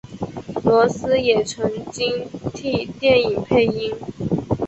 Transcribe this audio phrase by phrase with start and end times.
[0.63, 3.93] 罗斯也曾经替电影配音。